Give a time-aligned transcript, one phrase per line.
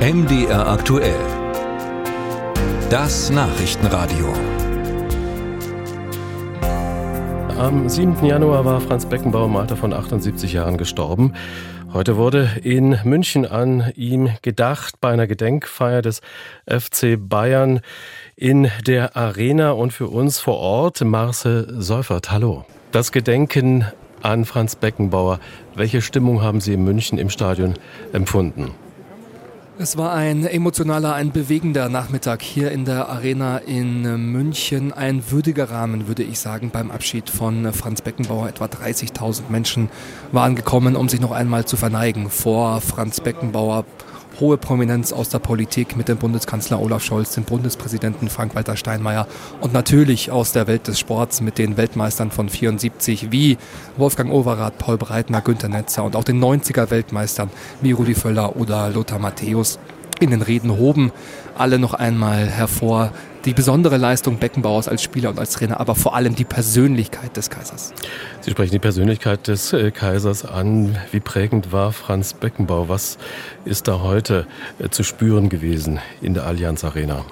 [0.00, 1.20] MDR aktuell.
[2.88, 4.32] Das Nachrichtenradio.
[7.58, 8.24] Am 7.
[8.24, 11.34] Januar war Franz Beckenbauer im Alter von 78 Jahren gestorben.
[11.92, 16.22] Heute wurde in München an ihm gedacht bei einer Gedenkfeier des
[16.66, 17.80] FC Bayern
[18.36, 22.30] in der Arena und für uns vor Ort Marcel Seufert.
[22.32, 22.64] Hallo.
[22.90, 23.84] Das Gedenken
[24.22, 25.40] an Franz Beckenbauer.
[25.74, 27.74] Welche Stimmung haben Sie in München im Stadion
[28.14, 28.70] empfunden?
[29.82, 34.92] Es war ein emotionaler, ein bewegender Nachmittag hier in der Arena in München.
[34.92, 38.50] Ein würdiger Rahmen, würde ich sagen, beim Abschied von Franz Beckenbauer.
[38.50, 39.88] Etwa 30.000 Menschen
[40.32, 43.86] waren gekommen, um sich noch einmal zu verneigen vor Franz Beckenbauer
[44.40, 49.26] hohe Prominenz aus der Politik mit dem Bundeskanzler Olaf Scholz, dem Bundespräsidenten Frank-Walter Steinmeier
[49.60, 53.58] und natürlich aus der Welt des Sports mit den Weltmeistern von 74 wie
[53.96, 58.88] Wolfgang Overath, Paul Breitner, Günter Netzer und auch den 90er Weltmeistern wie Rudi Völler oder
[58.90, 59.78] Lothar Matthäus
[60.20, 61.12] in den Reden hoben
[61.56, 63.12] alle noch einmal hervor
[63.44, 67.48] die besondere Leistung Beckenbauers als Spieler und als Trainer, aber vor allem die Persönlichkeit des
[67.48, 67.92] Kaisers.
[68.40, 70.98] Sie sprechen die Persönlichkeit des äh, Kaisers an.
[71.10, 72.88] Wie prägend war Franz Beckenbauer?
[72.88, 73.18] Was
[73.64, 74.46] ist da heute
[74.78, 77.24] äh, zu spüren gewesen in der Allianz Arena?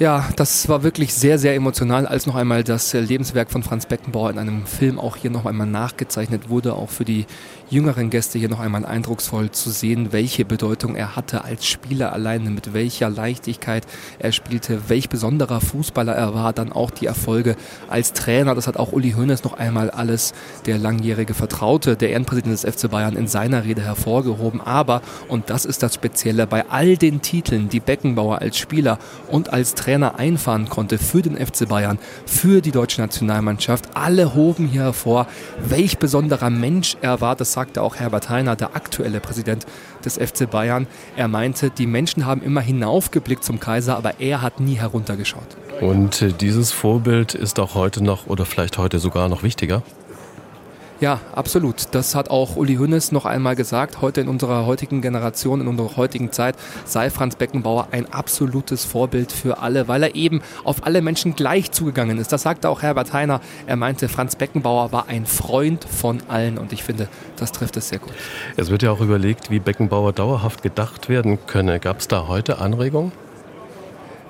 [0.00, 3.86] Ja, das war wirklich sehr, sehr emotional, als noch einmal das äh, Lebenswerk von Franz
[3.86, 7.26] Beckenbauer in einem Film auch hier noch einmal nachgezeichnet wurde, auch für die
[7.68, 12.50] jüngeren Gäste hier noch einmal eindrucksvoll zu sehen, welche Bedeutung er hatte als Spieler alleine,
[12.50, 13.88] mit welcher Leichtigkeit
[14.20, 17.56] er spielte, welch besonderer Fußballer er war, dann auch die Erfolge
[17.90, 18.54] als Trainer.
[18.54, 20.32] Das hat auch Uli Hoeneß noch einmal alles,
[20.66, 24.60] der langjährige Vertraute, der Ehrenpräsident des FC Bayern, in seiner Rede hervorgehoben.
[24.60, 29.52] Aber, und das ist das Spezielle, bei all den Titeln, die Beckenbauer als Spieler und
[29.52, 34.82] als Trainer einfahren konnte für den FC Bayern, für die deutsche Nationalmannschaft, alle hoben hier
[34.82, 35.26] hervor,
[35.64, 37.36] welch besonderer Mensch er war.
[37.36, 39.66] Das sagte auch Herbert Heiner, der aktuelle Präsident
[40.04, 40.86] des FC Bayern.
[41.16, 45.56] Er meinte, die Menschen haben immer hinaufgeblickt zum Kaiser, aber er hat nie heruntergeschaut.
[45.80, 49.82] Und äh, dieses Vorbild ist auch heute noch oder vielleicht heute sogar noch wichtiger?
[51.00, 51.94] Ja, absolut.
[51.94, 54.02] Das hat auch Uli Hünnes noch einmal gesagt.
[54.02, 59.30] Heute in unserer heutigen Generation, in unserer heutigen Zeit sei Franz Beckenbauer ein absolutes Vorbild
[59.30, 62.32] für alle, weil er eben auf alle Menschen gleich zugegangen ist.
[62.32, 63.40] Das sagte auch Herbert Heiner.
[63.68, 67.90] Er meinte, Franz Beckenbauer war ein Freund von allen und ich finde, das trifft es
[67.90, 68.12] sehr gut.
[68.56, 71.78] Es wird ja auch überlegt, wie Beckenbauer dauerhaft gedacht werden könne.
[71.78, 73.12] Gab es da heute Anregungen?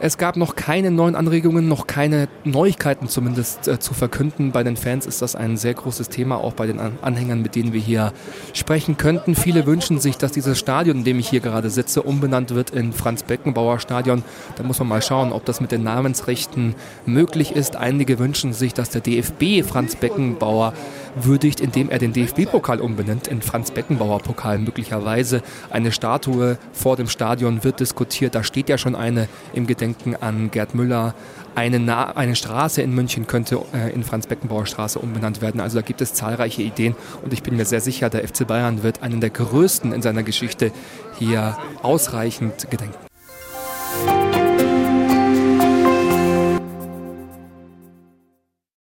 [0.00, 4.52] Es gab noch keine neuen Anregungen, noch keine Neuigkeiten zumindest äh, zu verkünden.
[4.52, 7.72] Bei den Fans ist das ein sehr großes Thema, auch bei den Anhängern, mit denen
[7.72, 8.12] wir hier
[8.52, 9.34] sprechen könnten.
[9.34, 12.92] Viele wünschen sich, dass dieses Stadion, in dem ich hier gerade sitze, umbenannt wird in
[12.92, 14.22] Franz-Beckenbauer Stadion.
[14.54, 17.74] Da muss man mal schauen, ob das mit den Namensrechten möglich ist.
[17.74, 20.74] Einige wünschen sich, dass der DFB Franz Beckenbauer
[21.16, 24.58] würdigt, indem er den DFB-Pokal umbenennt in Franz-Beckenbauer-Pokal.
[24.58, 28.36] Möglicherweise eine Statue vor dem Stadion wird diskutiert.
[28.36, 31.14] Da steht ja schon eine im Gedenken denken an Gerd Müller.
[31.54, 35.60] Eine, Na eine Straße in München könnte äh, in Franz-Beckenbauer Straße umbenannt werden.
[35.60, 36.94] Also da gibt es zahlreiche Ideen
[37.24, 40.22] und ich bin mir sehr sicher, der FC Bayern wird einen der größten in seiner
[40.22, 40.72] Geschichte
[41.18, 42.98] hier ausreichend gedenken.